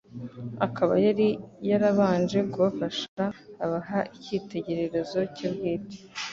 akaba 0.65 0.93
yari 1.05 1.27
yarabanje 1.69 2.39
kubafasha 2.51 3.23
abaha 3.65 3.99
icyitegererezo 4.15 5.19
cye 5.35 5.47
bwite, 5.55 5.99